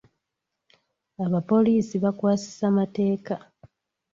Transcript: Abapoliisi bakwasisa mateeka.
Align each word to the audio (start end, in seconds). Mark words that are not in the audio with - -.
Abapoliisi 1.25 1.95
bakwasisa 2.03 2.67
mateeka. 2.77 3.35